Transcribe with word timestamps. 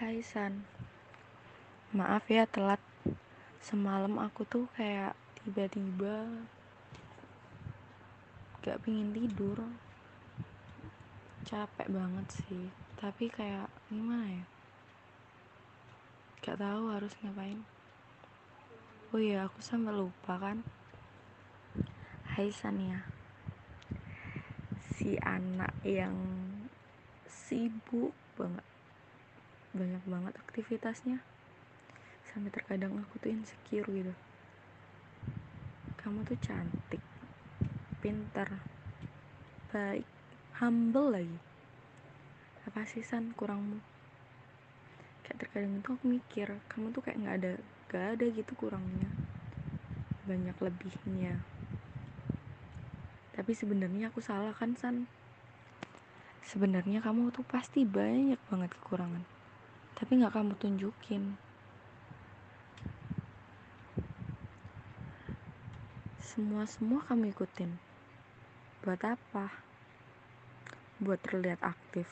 Hai 0.00 0.24
San, 0.24 0.64
maaf 1.92 2.24
ya 2.32 2.48
telat. 2.48 2.80
Semalam 3.60 4.16
aku 4.16 4.48
tuh 4.48 4.64
kayak 4.72 5.12
tiba-tiba 5.36 6.24
gak 8.64 8.80
pingin 8.80 9.12
tidur. 9.12 9.60
Capek 11.44 11.92
banget 11.92 12.32
sih, 12.32 12.72
tapi 12.96 13.28
kayak 13.28 13.68
gimana 13.92 14.40
ya? 14.40 14.44
Gak 16.48 16.64
tahu 16.64 16.96
harus 16.96 17.12
ngapain. 17.20 17.60
Oh 19.12 19.20
iya, 19.20 19.52
aku 19.52 19.60
sampai 19.60 19.92
lupa 19.92 20.40
kan. 20.40 20.64
Hai 22.24 22.48
San 22.48 22.80
ya. 22.80 23.04
Si 24.96 25.20
anak 25.20 25.76
yang 25.84 26.16
sibuk 27.28 28.16
banget 28.40 28.69
banyak 29.70 30.02
banget 30.02 30.34
aktivitasnya. 30.34 31.22
Sampai 32.26 32.50
terkadang 32.50 32.98
aku 32.98 33.22
tuh 33.22 33.30
insecure 33.30 33.86
gitu. 33.86 34.10
Kamu 36.02 36.26
tuh 36.26 36.38
cantik 36.42 37.02
pintar 38.02 38.50
baik 39.70 40.06
humble 40.58 41.14
lagi. 41.14 41.38
Apa 42.66 42.82
sih 42.82 43.06
san 43.06 43.30
kurangmu? 43.30 43.78
Kayak 45.22 45.46
terkadang 45.46 45.78
itu 45.78 45.88
aku 45.94 46.04
mikir 46.06 46.48
kamu 46.66 46.90
tuh 46.90 47.02
kayak 47.06 47.18
nggak 47.22 47.36
ada 47.38 47.52
gak 47.90 48.04
ada 48.18 48.26
gitu 48.26 48.52
kurangnya. 48.58 49.10
Banyak 50.26 50.58
lebihnya. 50.58 51.38
Tapi 53.38 53.52
sebenarnya 53.54 54.10
aku 54.10 54.18
salah 54.18 54.50
kan 54.50 54.74
san? 54.74 55.06
Sebenarnya 56.42 56.98
kamu 56.98 57.30
tuh 57.30 57.46
pasti 57.46 57.86
banyak 57.86 58.38
banget 58.50 58.74
kekurangan 58.74 59.39
tapi 59.98 60.16
nggak 60.16 60.32
kamu 60.32 60.54
tunjukin. 60.56 61.34
Semua 66.22 66.62
semua 66.64 67.02
kamu 67.04 67.34
ikutin. 67.34 67.74
Buat 68.80 69.02
apa? 69.02 69.50
Buat 71.02 71.20
terlihat 71.26 71.60
aktif. 71.60 72.08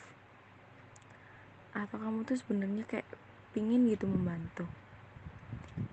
Atau 1.73 1.97
kamu 1.97 2.27
tuh 2.27 2.37
sebenarnya 2.37 2.83
kayak 2.83 3.07
pingin 3.55 3.87
gitu 3.87 4.05
membantu? 4.05 4.67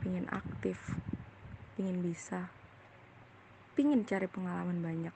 Pingin 0.05 0.29
aktif. 0.29 0.77
Pingin 1.79 2.03
bisa. 2.03 2.51
Pingin 3.73 4.05
cari 4.05 4.29
pengalaman 4.29 4.85
banyak. 4.85 5.15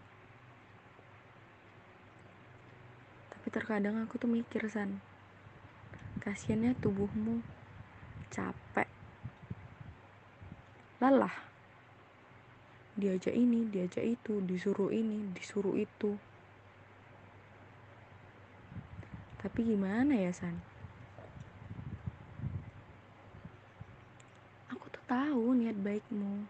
Tapi 3.37 3.47
terkadang 3.53 4.01
aku 4.01 4.17
tuh 4.17 4.31
mikir 4.31 4.65
san 4.71 5.10
kasiannya 6.21 6.77
tubuhmu. 6.85 7.41
Capek. 8.29 8.85
Lelah. 11.01 11.33
Diajak 13.01 13.33
ini 13.33 13.65
diajak 13.73 14.05
itu 14.05 14.45
disuruh 14.45 14.93
ini 14.93 15.33
disuruh 15.33 15.73
itu. 15.81 16.21
Tapi 19.41 19.61
gimana 19.65 20.13
ya 20.13 20.29
San? 20.37 20.61
Aku 24.69 24.93
tuh 24.93 25.05
tahu 25.09 25.57
niat 25.57 25.81
baikmu. 25.81 26.45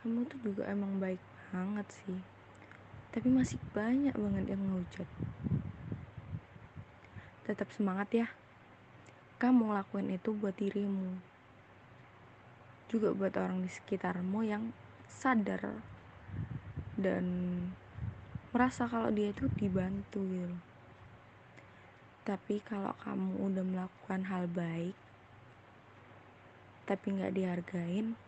Kamu 0.00 0.24
tuh 0.32 0.40
juga 0.40 0.64
emang 0.72 0.96
baik 0.96 1.20
banget 1.52 1.84
sih. 1.92 2.16
Tapi 3.12 3.28
masih 3.28 3.60
banyak 3.76 4.16
banget 4.16 4.56
yang 4.56 4.64
ngehujat 4.64 5.08
tetap 7.48 7.72
semangat 7.72 8.08
ya. 8.12 8.28
Kamu 9.40 9.72
ngelakuin 9.72 10.12
itu 10.12 10.36
buat 10.36 10.52
dirimu. 10.52 11.16
Juga 12.92 13.16
buat 13.16 13.32
orang 13.40 13.64
di 13.64 13.72
sekitarmu 13.72 14.44
yang 14.44 14.76
sadar 15.08 15.80
dan 17.00 17.24
merasa 18.52 18.84
kalau 18.84 19.08
dia 19.08 19.32
itu 19.32 19.48
dibantu 19.56 20.20
gitu 20.28 20.56
tapi 22.28 22.60
kalau 22.60 22.92
kamu 23.00 23.40
udah 23.40 23.64
melakukan 23.64 24.20
hal 24.28 24.44
baik 24.52 24.92
tapi 26.84 27.16
nggak 27.16 27.32
dihargain 27.32 28.20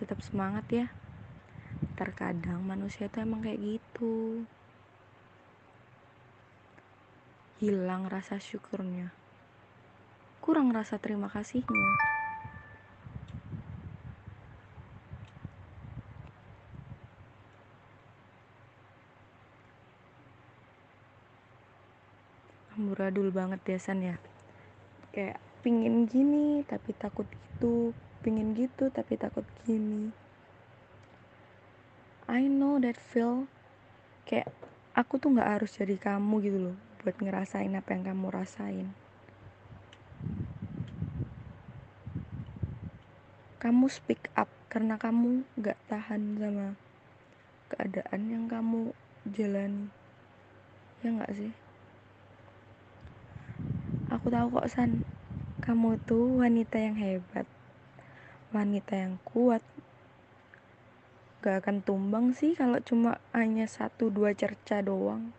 tetap 0.00 0.24
semangat 0.24 0.64
ya. 0.72 0.86
Terkadang 1.92 2.64
manusia 2.64 3.12
itu 3.12 3.20
emang 3.20 3.44
kayak 3.44 3.60
gitu 3.60 4.48
hilang 7.60 8.08
rasa 8.08 8.40
syukurnya. 8.40 9.12
Kurang 10.40 10.72
rasa 10.72 10.96
terima 10.96 11.28
kasihnya. 11.28 11.92
Amburadul 22.80 23.28
banget 23.28 23.60
ya 23.68 23.76
San 23.76 24.00
ya. 24.00 24.16
Kayak 25.12 25.36
pingin 25.60 26.08
gini 26.08 26.64
tapi 26.64 26.96
takut 26.96 27.28
gitu. 27.28 27.92
Pingin 28.24 28.56
gitu 28.56 28.88
tapi 28.88 29.20
takut 29.20 29.44
gini. 29.68 30.08
I 32.24 32.48
know 32.48 32.80
that 32.80 32.96
feel. 32.96 33.44
Kayak 34.24 34.48
aku 34.96 35.20
tuh 35.20 35.36
nggak 35.36 35.60
harus 35.60 35.76
jadi 35.76 36.00
kamu 36.00 36.40
gitu 36.40 36.60
loh 36.72 36.89
buat 37.00 37.16
ngerasain 37.16 37.72
apa 37.72 37.96
yang 37.96 38.12
kamu 38.12 38.28
rasain. 38.28 38.92
Kamu 43.56 43.88
speak 43.88 44.28
up 44.36 44.52
karena 44.68 45.00
kamu 45.00 45.48
gak 45.56 45.80
tahan 45.88 46.36
sama 46.36 46.76
keadaan 47.72 48.20
yang 48.28 48.44
kamu 48.52 48.92
jalani. 49.24 49.88
Ya 51.00 51.16
gak 51.16 51.32
sih? 51.32 51.52
Aku 54.12 54.28
tahu 54.28 54.60
kok 54.60 54.68
San, 54.68 55.00
kamu 55.64 55.96
tuh 56.04 56.44
wanita 56.44 56.76
yang 56.76 57.00
hebat. 57.00 57.48
Wanita 58.52 58.92
yang 58.92 59.16
kuat. 59.24 59.64
Gak 61.40 61.64
akan 61.64 61.80
tumbang 61.80 62.36
sih 62.36 62.52
kalau 62.52 62.76
cuma 62.84 63.16
hanya 63.32 63.64
satu 63.64 64.12
dua 64.12 64.36
cerca 64.36 64.84
doang 64.84 65.32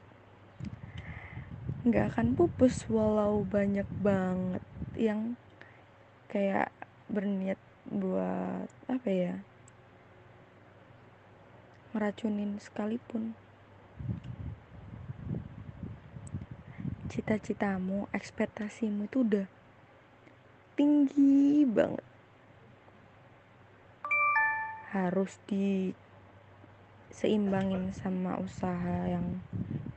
nggak 1.81 2.13
akan 2.13 2.37
pupus 2.37 2.85
walau 2.93 3.41
banyak 3.41 3.89
banget 3.97 4.61
yang 4.93 5.33
kayak 6.29 6.69
berniat 7.09 7.57
buat 7.89 8.69
apa 8.85 9.09
ya 9.09 9.41
meracunin 11.91 12.55
sekalipun. 12.55 13.35
Cita-citamu 17.11 18.07
ekspektasimu 18.15 19.11
itu 19.11 19.27
udah 19.27 19.43
tinggi 20.79 21.67
banget. 21.67 22.07
Harus 24.95 25.35
diseimbangin 25.49 27.91
sama 27.91 28.39
usaha 28.39 29.09
yang 29.09 29.41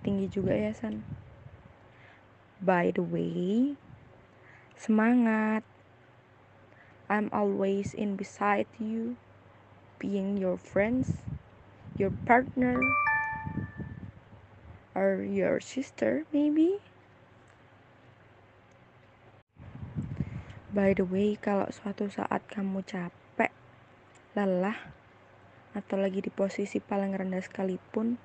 tinggi 0.03 0.27
juga 0.33 0.59
ya 0.59 0.75
San 0.75 1.14
By 2.65 2.97
the 2.97 3.05
way, 3.05 3.77
semangat. 4.81 5.69
I'm 7.13 7.29
always 7.29 7.93
in 7.93 8.17
beside 8.17 8.65
you, 8.81 9.21
being 10.01 10.41
your 10.41 10.57
friends, 10.57 11.13
your 12.01 12.17
partner, 12.25 12.81
or 14.97 15.21
your 15.21 15.61
sister, 15.61 16.25
maybe. 16.33 16.81
By 20.73 20.97
the 20.97 21.05
way, 21.05 21.37
kalau 21.37 21.69
suatu 21.69 22.09
saat 22.09 22.49
kamu 22.49 22.81
capek, 22.89 23.53
lelah, 24.33 24.89
atau 25.77 26.01
lagi 26.01 26.25
di 26.25 26.33
posisi 26.33 26.81
paling 26.81 27.13
rendah 27.13 27.45
sekalipun, 27.45 28.17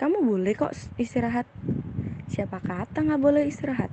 kamu 0.00 0.24
boleh 0.24 0.56
kok 0.56 0.72
istirahat 0.96 1.44
Siapa 2.30 2.62
kata 2.62 3.02
nggak 3.02 3.18
boleh 3.18 3.42
istirahat? 3.42 3.90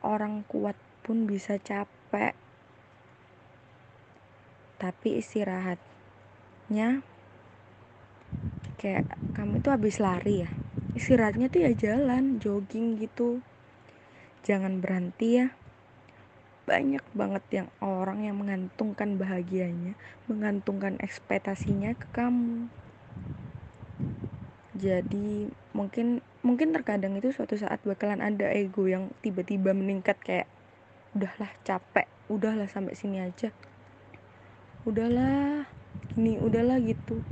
Orang 0.00 0.40
kuat 0.48 0.72
pun 1.04 1.28
bisa 1.28 1.60
capek. 1.60 2.32
Tapi 4.80 5.20
istirahatnya 5.20 7.04
kayak 8.80 9.04
kamu 9.36 9.60
itu 9.60 9.68
habis 9.68 10.00
lari 10.00 10.48
ya. 10.48 10.50
Istirahatnya 10.96 11.52
tuh 11.52 11.60
ya 11.60 11.76
jalan, 11.76 12.40
jogging 12.40 12.96
gitu. 12.96 13.44
Jangan 14.40 14.80
berhenti 14.80 15.44
ya. 15.44 15.52
Banyak 16.64 17.04
banget 17.12 17.44
yang 17.52 17.68
orang 17.84 18.24
yang 18.24 18.40
mengantungkan 18.40 19.20
bahagianya, 19.20 20.00
mengantungkan 20.24 20.96
ekspektasinya 21.04 21.92
ke 22.00 22.08
kamu 22.16 22.72
jadi 24.82 25.46
mungkin 25.70 26.18
mungkin 26.42 26.74
terkadang 26.74 27.14
itu 27.14 27.30
suatu 27.30 27.54
saat 27.54 27.78
bakalan 27.86 28.18
ada 28.18 28.50
ego 28.50 28.90
yang 28.90 29.14
tiba-tiba 29.22 29.70
meningkat 29.70 30.18
kayak 30.18 30.50
udahlah 31.14 31.54
capek 31.62 32.10
udahlah 32.26 32.66
sampai 32.66 32.98
sini 32.98 33.22
aja. 33.22 33.54
Udahlah 34.82 35.70
gini 36.18 36.42
udahlah 36.42 36.82
gitu. 36.82 37.22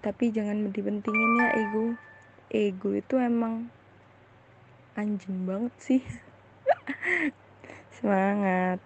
Tapi 0.00 0.32
jangan 0.32 0.72
dipentingin 0.72 1.30
ya 1.36 1.48
ego. 1.60 1.86
Ego 2.48 2.96
itu 2.96 3.20
emang 3.20 3.68
anjing 4.96 5.44
banget 5.44 5.74
sih. 5.76 6.02
Semangat 8.00 8.80